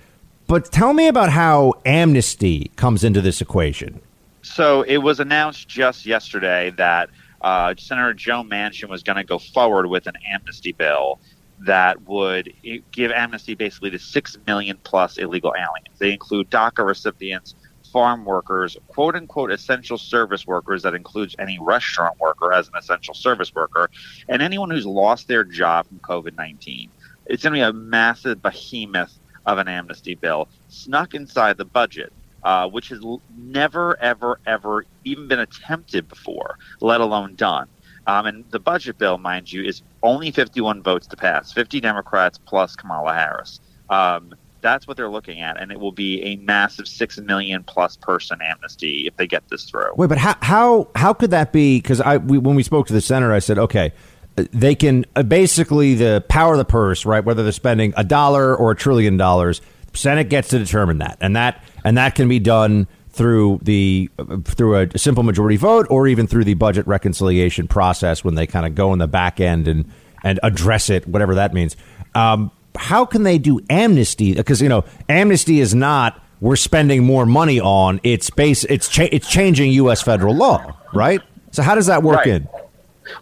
[0.46, 4.02] But tell me about how amnesty comes into this equation.
[4.44, 7.08] So it was announced just yesterday that
[7.40, 11.18] uh, Senator Joe Manchin was going to go forward with an amnesty bill
[11.60, 12.52] that would
[12.92, 15.98] give amnesty basically to six million plus illegal aliens.
[15.98, 17.54] They include DACA recipients,
[17.90, 23.14] farm workers, quote unquote essential service workers, that includes any restaurant worker as an essential
[23.14, 23.88] service worker,
[24.28, 26.90] and anyone who's lost their job from COVID 19.
[27.26, 32.12] It's going to be a massive behemoth of an amnesty bill snuck inside the budget
[32.44, 33.00] uh, which has
[33.36, 37.68] never, ever, ever even been attempted before, let alone done.
[38.06, 42.38] Um, and the budget bill, mind you, is only 51 votes to pass 50 Democrats
[42.38, 43.60] plus Kamala Harris.
[43.88, 47.96] Um, that's what they're looking at, and it will be a massive six million plus
[47.98, 49.92] person amnesty if they get this through.
[49.96, 51.78] Wait, but how how how could that be?
[51.78, 53.92] Because I we, when we spoke to the senator, I said, okay,
[54.36, 57.22] they can uh, basically the power of the purse, right?
[57.22, 59.60] Whether they're spending a dollar or a trillion dollars,
[59.94, 64.10] Senate gets to determine that, and that and that can be done through the
[64.44, 68.66] through a simple majority vote or even through the budget reconciliation process when they kind
[68.66, 69.90] of go in the back end and
[70.24, 71.76] and address it, whatever that means.
[72.14, 74.34] Um, how can they do amnesty?
[74.34, 78.00] Because you know, amnesty is not we're spending more money on.
[78.02, 78.64] It's base.
[78.64, 80.02] It's cha- it's changing U.S.
[80.02, 81.20] federal law, right?
[81.52, 82.26] So how does that work right.
[82.26, 82.48] in?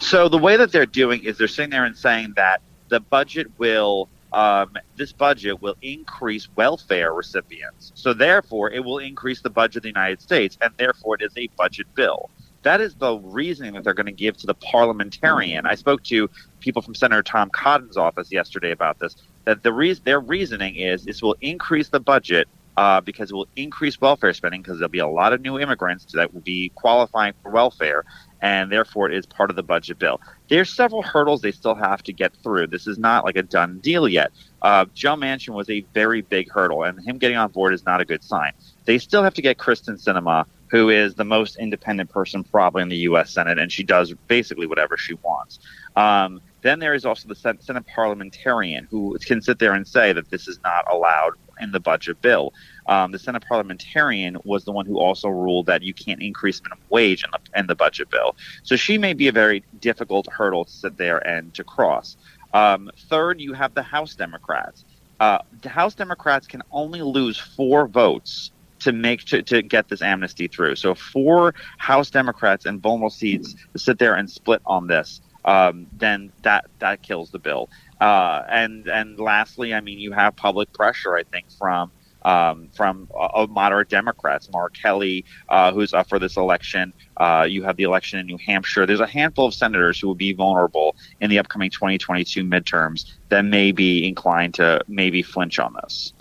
[0.00, 3.48] So the way that they're doing is they're sitting there and saying that the budget
[3.58, 7.92] will um, this budget will increase welfare recipients.
[7.94, 11.32] So, therefore, it will increase the budget of the United States, and therefore, it is
[11.36, 12.30] a budget bill.
[12.62, 15.66] That is the reasoning that they're going to give to the parliamentarian.
[15.66, 16.28] I spoke to
[16.60, 19.14] people from Senator Tom Cotton's office yesterday about this.
[19.46, 23.48] That the re- their reasoning is this will increase the budget uh, because it will
[23.56, 27.34] increase welfare spending because there'll be a lot of new immigrants that will be qualifying
[27.42, 28.04] for welfare,
[28.42, 30.20] and therefore it is part of the budget bill.
[30.48, 32.66] There's several hurdles they still have to get through.
[32.66, 34.32] This is not like a done deal yet.
[34.60, 38.00] Uh, Joe Manchin was a very big hurdle, and him getting on board is not
[38.00, 38.52] a good sign.
[38.84, 42.88] They still have to get Kyrsten Sinema, who is the most independent person probably in
[42.88, 43.30] the U.S.
[43.30, 45.60] Senate, and she does basically whatever she wants.
[45.96, 50.30] Um, then there is also the Senate parliamentarian who can sit there and say that
[50.30, 52.52] this is not allowed in the budget bill.
[52.86, 56.84] Um, the Senate parliamentarian was the one who also ruled that you can't increase minimum
[56.88, 58.36] wage in the, in the budget bill.
[58.62, 62.16] So she may be a very difficult hurdle to sit there and to cross.
[62.54, 64.84] Um, third, you have the House Democrats.
[65.20, 70.02] Uh, the House Democrats can only lose four votes to make to, to get this
[70.02, 70.74] amnesty through.
[70.76, 76.32] So four House Democrats and vulnerable seats sit there and split on this, um, then
[76.42, 77.68] that that kills the bill.
[78.00, 81.16] Uh, and and lastly, I mean, you have public pressure.
[81.16, 81.90] I think from
[82.24, 86.92] um, from uh, moderate Democrats, Mark Kelly, uh, who's up for this election.
[87.16, 88.86] Uh, you have the election in New Hampshire.
[88.86, 93.44] There's a handful of senators who will be vulnerable in the upcoming 2022 midterms that
[93.44, 96.12] may be inclined to maybe flinch on this.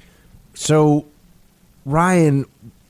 [0.54, 1.06] So,
[1.86, 2.46] Ryan,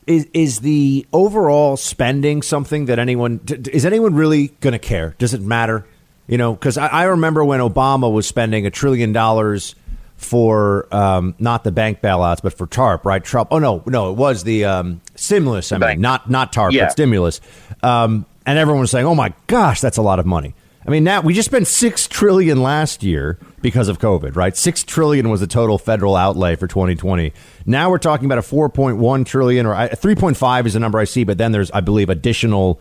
[0.08, 3.40] is is the overall spending something that anyone
[3.72, 5.16] is anyone really going to care?
[5.20, 5.86] Does it matter?
[6.32, 9.76] You know, because I, I, remember when Obama was spending a trillion dollars
[10.16, 13.22] for um, not the bank bailouts, but for TARP, right?
[13.22, 13.50] Trump.
[13.52, 15.74] Oh no, no, it was the um, stimulus.
[15.74, 16.86] I mean, not not TARP, yeah.
[16.86, 17.42] but stimulus.
[17.84, 20.56] Um, and everyone was saying, "Oh my gosh, that's a lot of money."
[20.88, 24.56] I mean, now we just spent six trillion last year because of COVID, right?
[24.56, 27.34] Six trillion was the total federal outlay for 2020.
[27.66, 31.38] Now we're talking about a 4.1 trillion, or 3.5 is the number I see, but
[31.38, 32.80] then there's, I believe, additional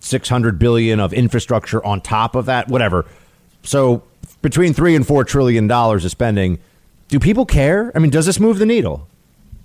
[0.00, 3.06] 600 billion of infrastructure on top of that, whatever.
[3.62, 4.02] So
[4.42, 6.58] between three and four trillion dollars of spending,
[7.08, 7.92] do people care?
[7.94, 9.08] I mean, does this move the needle?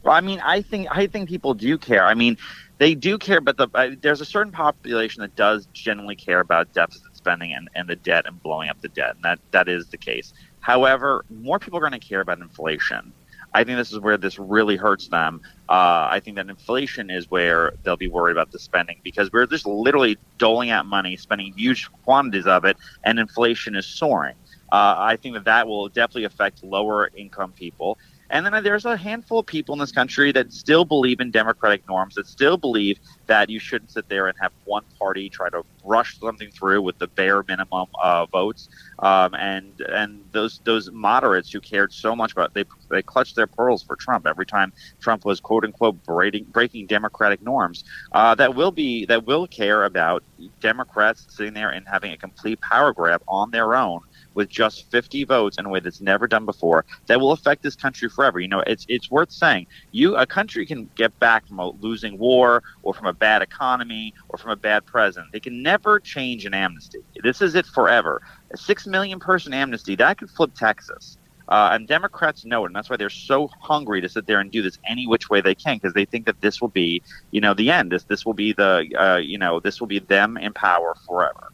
[0.03, 2.05] Well, I mean, I think I think people do care.
[2.05, 2.37] I mean,
[2.77, 6.73] they do care, but the, uh, there's a certain population that does generally care about
[6.73, 9.87] deficit spending and, and the debt and blowing up the debt, and that that is
[9.87, 10.33] the case.
[10.59, 13.13] However, more people are going to care about inflation.
[13.53, 15.41] I think this is where this really hurts them.
[15.69, 19.45] Uh, I think that inflation is where they'll be worried about the spending because we're
[19.45, 24.35] just literally doling out money, spending huge quantities of it, and inflation is soaring.
[24.71, 27.97] Uh, I think that that will definitely affect lower income people.
[28.33, 31.83] And then there's a handful of people in this country that still believe in democratic
[31.87, 35.61] norms, that still believe that you shouldn't sit there and have one party try to
[35.83, 38.67] rush something through with the bare minimum uh, votes.
[38.99, 43.45] Um, and and those those moderates who cared so much about they they clutched their
[43.45, 47.83] pearls for Trump every time Trump was quote unquote breaking breaking democratic norms.
[48.13, 50.23] Uh, that will be that will care about
[50.59, 53.99] Democrats sitting there and having a complete power grab on their own
[54.35, 57.75] with just 50 votes in a way that's never done before that will affect this
[57.75, 58.39] country forever.
[58.39, 62.17] You know, it's it's worth saying you a country can get back from a losing
[62.17, 65.31] war or from a bad economy or from a bad president.
[65.33, 66.99] They can never change an amnesty.
[67.23, 68.21] This is it forever.
[68.53, 71.17] A six million person amnesty that could flip Texas.
[71.49, 74.51] Uh, and Democrats know it, and that's why they're so hungry to sit there and
[74.51, 77.41] do this any which way they can, because they think that this will be, you
[77.41, 77.91] know, the end.
[77.91, 81.52] This this will be the, uh, you know, this will be them in power forever.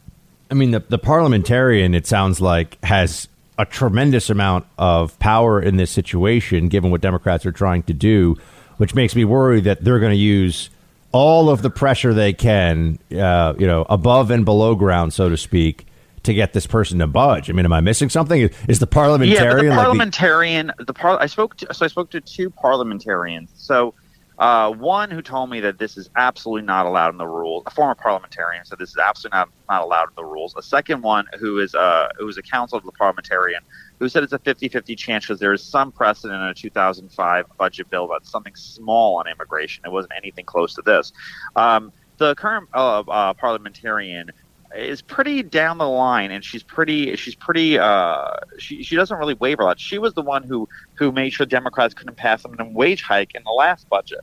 [0.50, 5.76] I mean, the, the parliamentarian, it sounds like, has a tremendous amount of power in
[5.76, 8.36] this situation, given what Democrats are trying to do,
[8.78, 10.70] which makes me worry that they're going to use
[11.12, 15.36] all of the pressure they can, uh, you know, above and below ground, so to
[15.36, 15.86] speak,
[16.22, 17.50] to get this person to budge.
[17.50, 18.50] I mean, am I missing something?
[18.68, 19.66] Is, the parliamentarian?
[19.66, 20.66] Yeah, the parliamentarian.
[20.68, 23.50] Like the, the par- I spoke to so I spoke to two parliamentarians.
[23.56, 23.94] So
[24.40, 27.62] uh, one who told me that this is absolutely not allowed in the rules.
[27.66, 30.54] A former parliamentarian said this is absolutely not, not allowed in the rules.
[30.56, 33.62] A second one who is uh, who is a counsel of the parliamentarian
[33.98, 37.90] who said it's a 50-50 chance because there is some precedent in a 2005 budget
[37.90, 39.84] bill about something small on immigration.
[39.84, 41.12] It wasn't anything close to this.
[41.54, 44.30] Um, the current uh, uh parliamentarian
[44.74, 49.34] is pretty down the line and she's pretty she's pretty uh she she doesn't really
[49.34, 49.80] waver a lot.
[49.80, 53.34] She was the one who who made sure Democrats couldn't pass a minimum wage hike
[53.34, 54.20] in the last budget.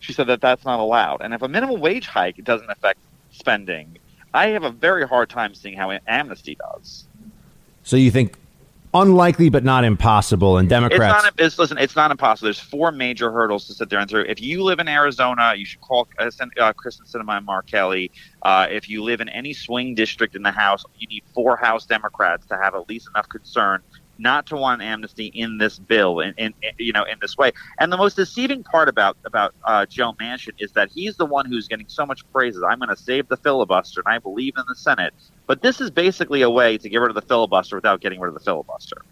[0.00, 1.20] She said that that's not allowed.
[1.22, 2.98] And if a minimum wage hike doesn't affect
[3.32, 3.98] spending,
[4.34, 7.06] I have a very hard time seeing how amnesty does.
[7.84, 8.36] So you think
[8.94, 10.56] unlikely but not impossible.
[10.56, 11.46] And Democrats, it's not.
[11.46, 12.46] It's, listen, it's not impossible.
[12.46, 14.24] There's four major hurdles to sit there and through.
[14.28, 18.10] If you live in Arizona, you should call uh, uh, Kyrsten Sinema and Mark Kelly.
[18.42, 21.84] Uh, if you live in any swing district in the House, you need four House
[21.84, 23.82] Democrats to have at least enough concern
[24.18, 27.52] not to want amnesty in this bill in, you know in this way.
[27.78, 31.46] And the most deceiving part about about uh, Joe Manchin is that he's the one
[31.46, 32.62] who's getting so much praises.
[32.62, 35.14] I'm going to save the filibuster, and I believe in the Senate.
[35.46, 38.28] But this is basically a way to get rid of the filibuster without getting rid
[38.28, 39.02] of the filibuster.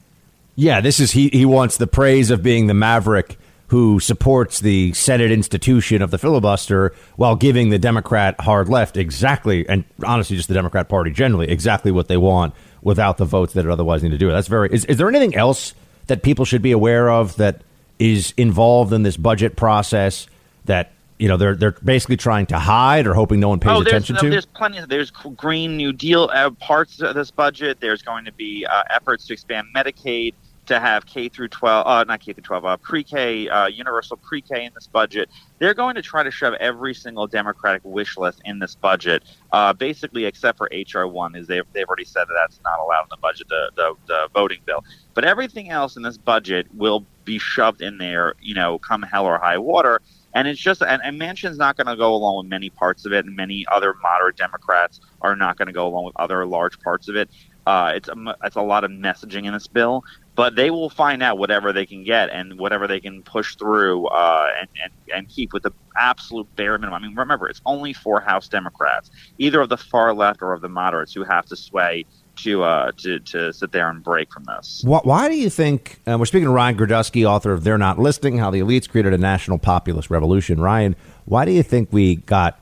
[0.55, 1.29] Yeah, this is he.
[1.31, 3.39] He wants the praise of being the maverick
[3.69, 9.67] who supports the Senate institution of the filibuster while giving the Democrat hard left exactly,
[9.67, 13.65] and honestly, just the Democrat Party generally, exactly what they want without the votes that
[13.65, 14.31] it otherwise need to do.
[14.31, 14.69] That's very.
[14.73, 15.75] Is, is there anything else
[16.09, 17.63] that people should be aware of that
[17.99, 20.27] is involved in this budget process
[20.65, 23.81] that you know they're they're basically trying to hide or hoping no one pays oh,
[23.81, 24.29] attention to?
[24.29, 24.79] There's plenty.
[24.79, 27.79] Of, there's Green New Deal uh, parts of this budget.
[27.81, 30.35] There's going to be uh, efforts to expand Medicaid
[30.67, 34.65] to have K through 12, uh, not K through 12, uh, pre-K, uh, universal pre-K
[34.65, 35.29] in this budget.
[35.59, 39.73] They're going to try to shove every single Democratic wish list in this budget, uh,
[39.73, 43.09] basically except for HR one, is they've, they've already said that that's not allowed in
[43.11, 44.85] the budget, the, the, the voting bill.
[45.15, 49.27] But everything else in this budget will be shoved in there, you know, come hell
[49.27, 50.01] or high water.
[50.35, 53.13] And it's just, and, and Manchin's not going to go along with many parts of
[53.13, 56.81] it, and many other moderate Democrats are not going to go along with other large
[56.81, 57.29] parts of it.
[57.67, 61.23] Uh, it's a, it's a lot of messaging in this bill, but they will find
[61.23, 65.29] out whatever they can get and whatever they can push through uh, and, and, and
[65.29, 67.03] keep with the absolute bare minimum.
[67.03, 70.63] I mean, remember, it's only four House Democrats, either of the far left or of
[70.63, 74.45] the moderates, who have to sway to uh, to to sit there and break from
[74.45, 74.83] this.
[74.85, 77.99] Why, why do you think uh, we're speaking to Ryan Girdusky, author of "They're Not
[77.99, 80.61] Listening: How the Elites Created a National Populist Revolution"?
[80.61, 82.59] Ryan, why do you think we got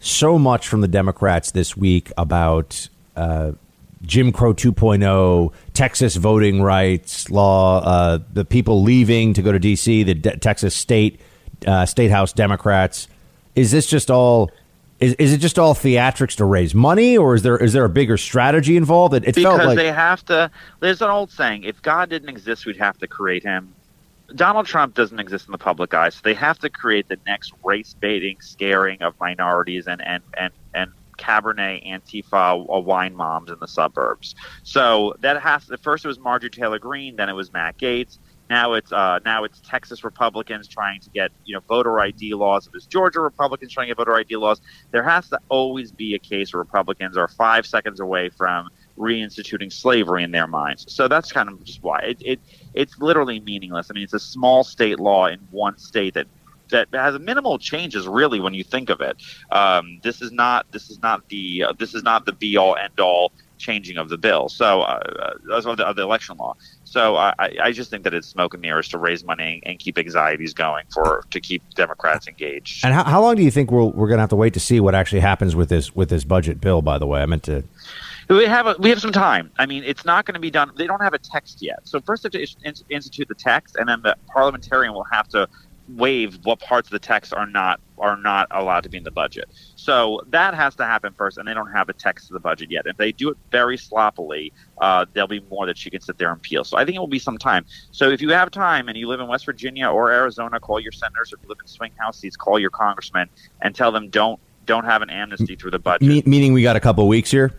[0.00, 3.52] so much from the Democrats this week about uh,
[4.02, 10.02] Jim Crow 2.0, Texas voting rights law, uh, the people leaving to go to D.C.,
[10.02, 11.20] the De- Texas state
[11.66, 13.08] uh, state house Democrats.
[13.54, 14.50] Is this just all?
[14.98, 17.88] Is, is it just all theatrics to raise money, or is there is there a
[17.88, 19.14] bigger strategy involved?
[19.14, 20.50] It, it because felt like they have to.
[20.80, 23.74] There's an old saying: if God didn't exist, we'd have to create him.
[24.34, 27.52] Donald Trump doesn't exist in the public eye, so they have to create the next
[27.62, 30.90] race baiting, scaring of minorities and and and and
[31.22, 34.34] Cabernet Antifa uh, wine moms in the suburbs.
[34.62, 38.18] So that has at first it was Marjorie Taylor Greene, then it was Matt Gaetz.
[38.50, 42.66] Now it's uh, now it's Texas Republicans trying to get you know voter ID laws.
[42.66, 44.60] It was Georgia Republicans trying to get voter ID laws.
[44.90, 48.68] There has to always be a case where Republicans are five seconds away from
[48.98, 50.84] reinstituting slavery in their minds.
[50.92, 52.40] So that's kind of just why it, it
[52.74, 53.90] it's literally meaningless.
[53.90, 56.26] I mean, it's a small state law in one state that
[56.72, 59.22] that has minimal changes really when you think of it.
[59.50, 62.76] Um, this is not this is not the uh, this is not the be all
[62.76, 64.48] end all changing of the bill.
[64.48, 66.56] So uh, of, the, of the election law.
[66.84, 69.96] So I, I just think that it's smoke and mirrors to raise money and keep
[69.96, 72.84] anxieties going for to keep Democrats engaged.
[72.84, 74.60] And how, how long do you think we'll, we're going to have to wait to
[74.60, 76.82] see what actually happens with this with this budget bill?
[76.82, 77.64] By the way, I meant to.
[78.28, 79.50] We have a, we have some time.
[79.58, 80.70] I mean, it's not going to be done.
[80.76, 81.80] They don't have a text yet.
[81.84, 85.48] So first, they have to institute the text, and then the parliamentarian will have to
[85.88, 89.10] waive what parts of the text are not are not allowed to be in the
[89.10, 89.48] budget.
[89.76, 92.70] So that has to happen first, and they don't have a text of the budget
[92.70, 92.86] yet.
[92.86, 96.32] If they do it very sloppily, uh, there'll be more that she can sit there
[96.32, 96.64] and peel.
[96.64, 97.64] So I think it will be some time.
[97.92, 100.92] So if you have time and you live in West Virginia or Arizona, call your
[100.92, 101.32] senators.
[101.32, 103.28] If you live in swing house seats, call your congressman
[103.60, 106.08] and tell them don't don't have an amnesty through the budget.
[106.08, 107.52] Me- meaning we got a couple weeks here.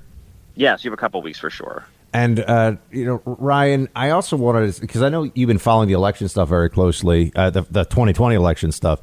[0.56, 1.86] Yes, you have a couple weeks for sure.
[2.14, 5.88] And uh, you know, Ryan, I also wanted to because I know you've been following
[5.88, 9.02] the election stuff very closely, uh, the the 2020 election stuff.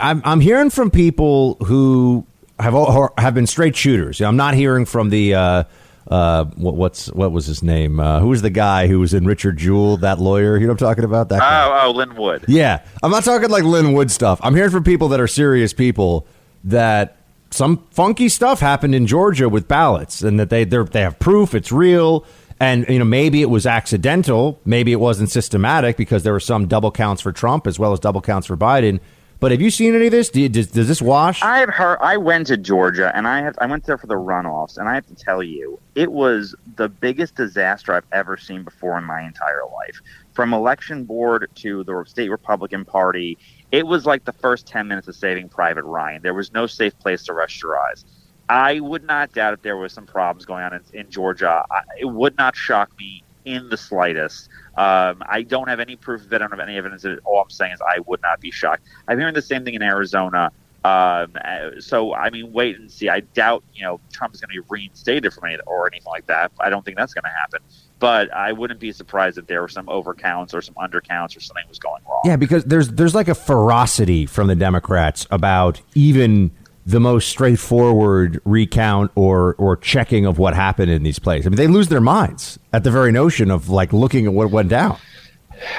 [0.00, 2.26] I'm, I'm hearing from people who
[2.58, 2.74] have
[3.18, 4.20] have been straight shooters.
[4.20, 5.64] I'm not hearing from the uh,
[6.10, 7.98] uh, what, what's what was his name?
[7.98, 10.56] Uh, who was the guy who was in Richard Jewell, that lawyer?
[10.56, 11.30] You know what I'm talking about?
[11.30, 11.66] That guy?
[11.66, 12.44] oh, oh, Lin Wood.
[12.48, 14.38] Yeah, I'm not talking like Lin Wood stuff.
[14.42, 16.26] I'm hearing from people that are serious people
[16.64, 17.16] that
[17.52, 21.72] some funky stuff happened in Georgia with ballots, and that they they have proof it's
[21.72, 22.24] real.
[22.60, 26.68] And you know maybe it was accidental, maybe it wasn't systematic because there were some
[26.68, 29.00] double counts for Trump as well as double counts for Biden.
[29.42, 30.28] But have you seen any of this?
[30.28, 31.42] Do you, does, does this wash?
[31.42, 31.98] I've heard.
[32.00, 33.56] I went to Georgia, and I have.
[33.58, 36.88] I went there for the runoffs, and I have to tell you, it was the
[36.88, 40.00] biggest disaster I've ever seen before in my entire life.
[40.32, 43.36] From election board to the state Republican Party,
[43.72, 46.20] it was like the first 10 minutes of Saving Private Ryan.
[46.22, 48.04] There was no safe place to rest your eyes.
[48.48, 51.64] I would not doubt if there was some problems going on in, in Georgia.
[51.70, 54.50] I, it would not shock me in the slightest.
[54.76, 56.36] Um, I don't have any proof of it.
[56.36, 57.20] I don't have any evidence of it.
[57.24, 58.82] All I'm saying is I would not be shocked.
[59.08, 60.50] I'm hearing the same thing in Arizona.
[60.84, 61.34] Um,
[61.78, 63.08] so I mean, wait and see.
[63.08, 66.26] I doubt you know Trump is going to be reinstated from it or anything like
[66.26, 66.50] that.
[66.60, 67.60] I don't think that's going to happen
[68.02, 71.62] but I wouldn't be surprised if there were some overcounts or some undercounts or something
[71.68, 72.20] was going wrong.
[72.24, 76.50] Yeah, because there's there's like a ferocity from the Democrats about even
[76.84, 81.46] the most straightforward recount or or checking of what happened in these places.
[81.46, 84.50] I mean, they lose their minds at the very notion of like looking at what
[84.50, 84.98] went down.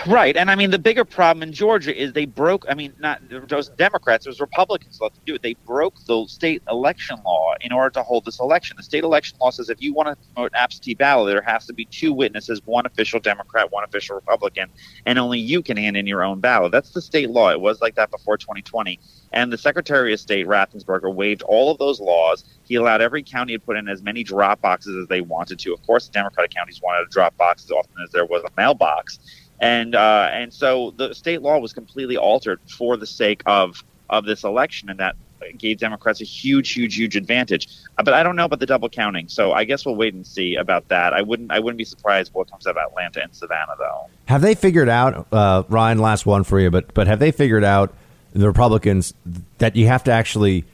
[0.08, 2.66] Right, and I mean the bigger problem in Georgia is they broke.
[2.70, 5.42] I mean, not those Democrats, those Republicans let them do it.
[5.42, 8.78] They broke the state election law in order to hold this election.
[8.78, 11.74] The state election law says if you want to promote absentee ballot, there has to
[11.74, 14.70] be two witnesses, one official Democrat, one official Republican,
[15.06, 16.72] and only you can hand in your own ballot.
[16.72, 17.50] That's the state law.
[17.50, 19.00] It was like that before 2020.
[19.32, 22.44] And the Secretary of State Raffensperger waived all of those laws.
[22.64, 25.74] He allowed every county to put in as many drop boxes as they wanted to.
[25.74, 28.50] Of course, the Democratic counties wanted to drop boxes as often as there was a
[28.56, 29.20] mailbox
[29.64, 34.26] and uh, and so the state law was completely altered for the sake of of
[34.26, 35.16] this election, and that
[35.58, 37.68] gave Democrats a huge, huge, huge advantage.
[37.98, 40.28] Uh, but I don't know about the double counting, so I guess we'll wait and
[40.28, 41.14] see about that.
[41.14, 44.10] I wouldn't I wouldn't be surprised what comes out of Atlanta and Savannah, though.
[44.26, 46.00] Have they figured out, uh, Ryan?
[46.00, 47.94] Last one for you, but but have they figured out
[48.34, 49.14] the Republicans
[49.60, 50.66] that you have to actually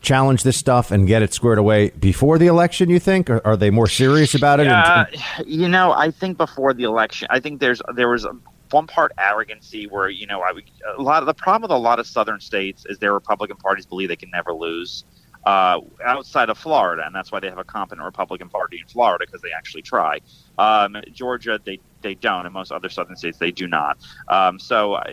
[0.00, 2.88] challenge this stuff and get it squared away before the election?
[2.88, 4.66] You think, or are they more serious about it?
[4.68, 5.06] Uh,
[5.46, 8.26] you know, I think before the election, I think there's there was
[8.70, 10.52] one part arrogancy where you know I
[10.96, 13.86] a lot of the problem with a lot of southern states is their Republican parties
[13.86, 15.04] believe they can never lose.
[15.46, 19.24] Uh, outside of Florida, and that's why they have a competent Republican Party in Florida
[19.24, 20.18] because they actually try.
[20.58, 23.98] Um, Georgia, they they don't, and most other southern states they do not.
[24.28, 25.04] Um, so uh,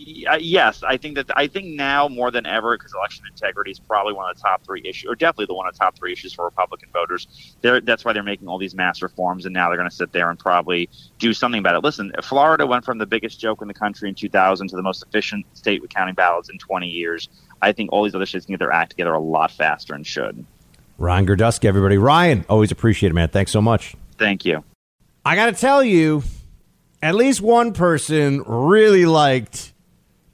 [0.00, 4.14] yes, I think that I think now more than ever, because election integrity is probably
[4.14, 6.32] one of the top three issues, or definitely the one of the top three issues
[6.32, 7.56] for Republican voters.
[7.60, 10.12] They're, that's why they're making all these mass reforms, and now they're going to sit
[10.12, 10.88] there and probably
[11.18, 11.84] do something about it.
[11.84, 15.02] Listen, Florida went from the biggest joke in the country in 2000 to the most
[15.02, 17.28] efficient state with counting ballots in 20 years.
[17.62, 20.06] I think all these other states can get their act together a lot faster and
[20.06, 20.44] should.
[20.98, 21.98] Ryan Girdusky, everybody.
[21.98, 23.28] Ryan, always appreciate it, man.
[23.28, 23.94] Thanks so much.
[24.18, 24.64] Thank you.
[25.24, 26.22] I got to tell you,
[27.02, 29.72] at least one person really liked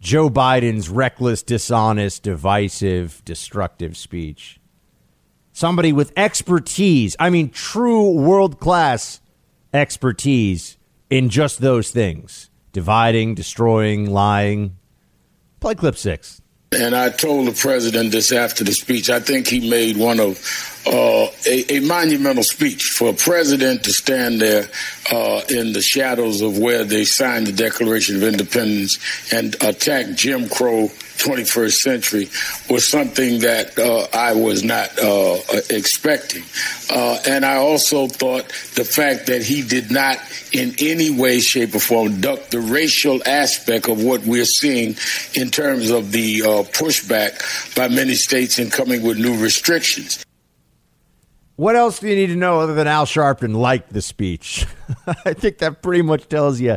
[0.01, 4.61] Joe Biden's reckless, dishonest, divisive, destructive speech.
[5.53, 9.21] Somebody with expertise, I mean, true world class
[9.73, 10.77] expertise
[11.09, 14.77] in just those things dividing, destroying, lying.
[15.61, 16.43] Play clip six.
[16.77, 19.09] And I told the president this after the speech.
[19.09, 20.39] I think he made one of
[20.87, 24.69] uh, a, a, monumental speech for a president to stand there
[25.11, 28.99] uh, in the shadows of where they signed the Declaration of Independence
[29.33, 32.29] and attack Jim Crow 21st century
[32.69, 35.39] was something that uh, I was not uh,
[35.71, 36.43] expecting.
[36.91, 40.19] Uh, and I also thought the fact that he did not
[40.53, 44.97] in any way, shape, or form duck the racial aspect of what we're seeing
[45.35, 50.25] in terms of the uh, pushback by many states in coming with new restrictions.
[51.57, 54.67] What else do you need to know other than Al Sharpton liked the speech?
[55.25, 56.77] I think that pretty much tells you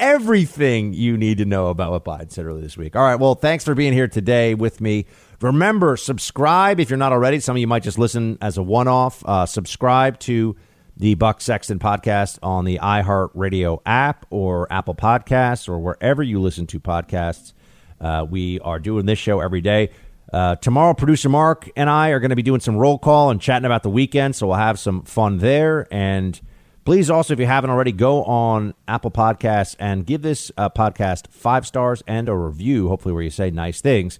[0.00, 2.96] everything you need to know about what Biden said earlier this week.
[2.96, 3.16] All right.
[3.16, 5.06] Well, thanks for being here today with me.
[5.40, 7.38] Remember, subscribe if you're not already.
[7.38, 9.22] Some of you might just listen as a one off.
[9.24, 10.56] Uh, subscribe to
[10.96, 16.66] the Buck Sexton podcast on the iHeartRadio app or Apple Podcasts or wherever you listen
[16.68, 17.52] to podcasts.
[18.00, 19.90] Uh, we are doing this show every day.
[20.32, 23.40] Uh, tomorrow, producer Mark and I are going to be doing some roll call and
[23.40, 25.88] chatting about the weekend, so we'll have some fun there.
[25.90, 26.40] And
[26.84, 31.28] please also, if you haven't already, go on Apple Podcasts and give this uh, podcast
[31.28, 34.18] five stars and a review, hopefully, where you say nice things.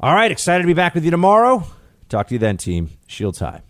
[0.00, 1.64] All right, excited to be back with you tomorrow.
[2.08, 2.90] Talk to you then, team.
[3.06, 3.62] Shields high.